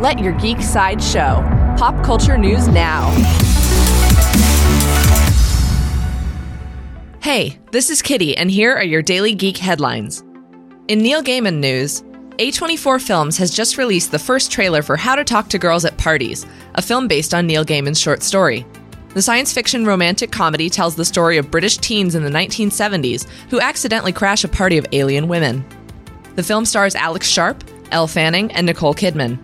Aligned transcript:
Let 0.00 0.18
your 0.18 0.32
geek 0.32 0.62
side 0.62 1.02
show. 1.02 1.44
Pop 1.76 2.02
culture 2.02 2.38
news 2.38 2.68
now. 2.68 3.10
Hey, 7.22 7.58
this 7.70 7.90
is 7.90 8.00
Kitty, 8.00 8.34
and 8.34 8.50
here 8.50 8.74
are 8.74 8.82
your 8.82 9.02
daily 9.02 9.34
geek 9.34 9.58
headlines. 9.58 10.24
In 10.88 11.00
Neil 11.00 11.22
Gaiman 11.22 11.58
news, 11.58 12.00
A24 12.38 13.06
Films 13.06 13.36
has 13.36 13.50
just 13.50 13.76
released 13.76 14.10
the 14.10 14.18
first 14.18 14.50
trailer 14.50 14.80
for 14.80 14.96
How 14.96 15.16
to 15.16 15.22
Talk 15.22 15.50
to 15.50 15.58
Girls 15.58 15.84
at 15.84 15.98
Parties, 15.98 16.46
a 16.76 16.80
film 16.80 17.06
based 17.06 17.34
on 17.34 17.46
Neil 17.46 17.62
Gaiman's 17.62 18.00
short 18.00 18.22
story. 18.22 18.64
The 19.12 19.20
science 19.20 19.52
fiction 19.52 19.84
romantic 19.84 20.32
comedy 20.32 20.70
tells 20.70 20.96
the 20.96 21.04
story 21.04 21.36
of 21.36 21.50
British 21.50 21.76
teens 21.76 22.14
in 22.14 22.24
the 22.24 22.30
1970s 22.30 23.28
who 23.50 23.60
accidentally 23.60 24.12
crash 24.12 24.44
a 24.44 24.48
party 24.48 24.78
of 24.78 24.86
alien 24.92 25.28
women. 25.28 25.62
The 26.36 26.42
film 26.42 26.64
stars 26.64 26.94
Alex 26.94 27.28
Sharp, 27.28 27.62
Elle 27.92 28.06
Fanning, 28.06 28.50
and 28.52 28.64
Nicole 28.64 28.94
Kidman. 28.94 29.38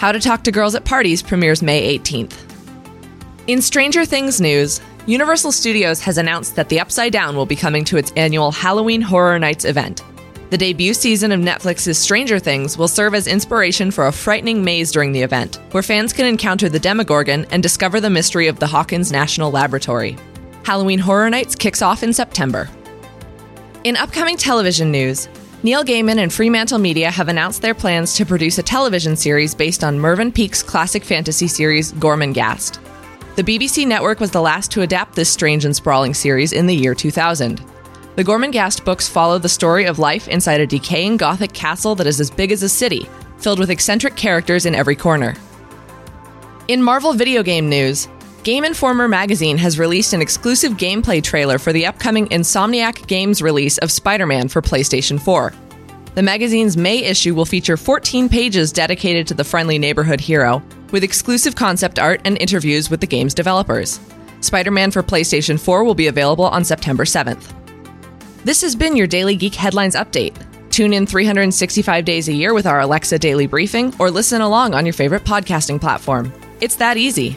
How 0.00 0.12
to 0.12 0.18
Talk 0.18 0.44
to 0.44 0.50
Girls 0.50 0.74
at 0.74 0.86
Parties 0.86 1.22
premieres 1.22 1.62
May 1.62 1.98
18th. 1.98 2.32
In 3.48 3.60
Stranger 3.60 4.06
Things 4.06 4.40
news, 4.40 4.80
Universal 5.04 5.52
Studios 5.52 6.00
has 6.00 6.16
announced 6.16 6.56
that 6.56 6.70
The 6.70 6.80
Upside 6.80 7.12
Down 7.12 7.36
will 7.36 7.44
be 7.44 7.54
coming 7.54 7.84
to 7.84 7.98
its 7.98 8.10
annual 8.12 8.50
Halloween 8.50 9.02
Horror 9.02 9.38
Nights 9.38 9.66
event. 9.66 10.02
The 10.48 10.56
debut 10.56 10.94
season 10.94 11.32
of 11.32 11.40
Netflix's 11.40 11.98
Stranger 11.98 12.38
Things 12.38 12.78
will 12.78 12.88
serve 12.88 13.14
as 13.14 13.26
inspiration 13.26 13.90
for 13.90 14.06
a 14.06 14.12
frightening 14.12 14.64
maze 14.64 14.90
during 14.90 15.12
the 15.12 15.20
event, 15.20 15.56
where 15.72 15.82
fans 15.82 16.14
can 16.14 16.24
encounter 16.24 16.70
the 16.70 16.80
Demogorgon 16.80 17.44
and 17.50 17.62
discover 17.62 18.00
the 18.00 18.08
mystery 18.08 18.48
of 18.48 18.58
the 18.58 18.66
Hawkins 18.66 19.12
National 19.12 19.50
Laboratory. 19.50 20.16
Halloween 20.64 20.98
Horror 20.98 21.28
Nights 21.28 21.54
kicks 21.54 21.82
off 21.82 22.02
in 22.02 22.14
September. 22.14 22.70
In 23.84 23.98
upcoming 23.98 24.38
television 24.38 24.90
news, 24.90 25.28
Neil 25.62 25.84
Gaiman 25.84 26.16
and 26.16 26.32
Fremantle 26.32 26.78
Media 26.78 27.10
have 27.10 27.28
announced 27.28 27.60
their 27.60 27.74
plans 27.74 28.14
to 28.14 28.24
produce 28.24 28.56
a 28.56 28.62
television 28.62 29.14
series 29.14 29.54
based 29.54 29.84
on 29.84 29.98
Mervyn 29.98 30.32
Peake's 30.32 30.62
classic 30.62 31.04
fantasy 31.04 31.46
series 31.46 31.92
Gormenghast. 31.92 32.78
The 33.36 33.44
BBC 33.44 33.86
network 33.86 34.20
was 34.20 34.30
the 34.30 34.40
last 34.40 34.70
to 34.70 34.80
adapt 34.80 35.14
this 35.14 35.28
strange 35.28 35.66
and 35.66 35.76
sprawling 35.76 36.14
series 36.14 36.54
in 36.54 36.66
the 36.66 36.74
year 36.74 36.94
2000. 36.94 37.62
The 38.16 38.24
Gormenghast 38.24 38.86
books 38.86 39.06
follow 39.06 39.36
the 39.38 39.50
story 39.50 39.84
of 39.84 39.98
life 39.98 40.28
inside 40.28 40.62
a 40.62 40.66
decaying 40.66 41.18
Gothic 41.18 41.52
castle 41.52 41.94
that 41.96 42.06
is 42.06 42.20
as 42.20 42.30
big 42.30 42.52
as 42.52 42.62
a 42.62 42.68
city, 42.68 43.06
filled 43.36 43.58
with 43.58 43.68
eccentric 43.68 44.16
characters 44.16 44.64
in 44.64 44.74
every 44.74 44.96
corner. 44.96 45.34
In 46.68 46.82
Marvel 46.82 47.12
video 47.12 47.42
game 47.42 47.68
news, 47.68 48.08
Game 48.42 48.64
Informer 48.64 49.06
magazine 49.06 49.58
has 49.58 49.78
released 49.78 50.14
an 50.14 50.22
exclusive 50.22 50.72
gameplay 50.72 51.22
trailer 51.22 51.58
for 51.58 51.74
the 51.74 51.84
upcoming 51.84 52.26
Insomniac 52.28 53.06
Games 53.06 53.42
release 53.42 53.76
of 53.78 53.92
Spider 53.92 54.24
Man 54.24 54.48
for 54.48 54.62
PlayStation 54.62 55.20
4. 55.20 55.52
The 56.14 56.22
magazine's 56.22 56.74
May 56.74 57.04
issue 57.04 57.34
will 57.34 57.44
feature 57.44 57.76
14 57.76 58.30
pages 58.30 58.72
dedicated 58.72 59.26
to 59.26 59.34
the 59.34 59.44
friendly 59.44 59.78
neighborhood 59.78 60.22
hero, 60.22 60.62
with 60.90 61.04
exclusive 61.04 61.54
concept 61.54 61.98
art 61.98 62.22
and 62.24 62.38
interviews 62.38 62.88
with 62.88 63.02
the 63.02 63.06
game's 63.06 63.34
developers. 63.34 64.00
Spider 64.40 64.70
Man 64.70 64.90
for 64.90 65.02
PlayStation 65.02 65.60
4 65.60 65.84
will 65.84 65.94
be 65.94 66.06
available 66.06 66.46
on 66.46 66.64
September 66.64 67.04
7th. 67.04 67.52
This 68.44 68.62
has 68.62 68.74
been 68.74 68.96
your 68.96 69.06
Daily 69.06 69.36
Geek 69.36 69.54
Headlines 69.54 69.94
Update. 69.94 70.34
Tune 70.70 70.94
in 70.94 71.04
365 71.04 72.06
days 72.06 72.28
a 72.28 72.32
year 72.32 72.54
with 72.54 72.64
our 72.64 72.80
Alexa 72.80 73.18
Daily 73.18 73.46
Briefing 73.46 73.94
or 73.98 74.10
listen 74.10 74.40
along 74.40 74.72
on 74.72 74.86
your 74.86 74.94
favorite 74.94 75.24
podcasting 75.24 75.78
platform. 75.78 76.32
It's 76.62 76.76
that 76.76 76.96
easy. 76.96 77.36